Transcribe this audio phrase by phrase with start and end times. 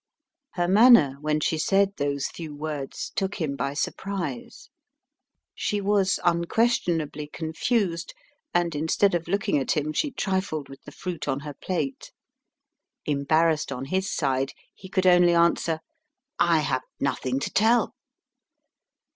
[0.53, 4.71] Her manner, when she said those few words, took him by surprise.
[5.53, 8.15] She was unquestionably confused,
[8.51, 12.11] and, instead of looking at him, she trifled with the fruit on her plate.
[13.05, 15.81] Embarrassed on his side, he could only answer:
[16.39, 17.93] "I have nothing to tell."